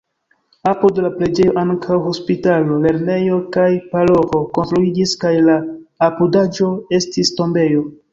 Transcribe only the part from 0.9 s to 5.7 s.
la preĝejo ankaŭ hospitalo, lernejo kaj paroĥo konstruiĝis kaj la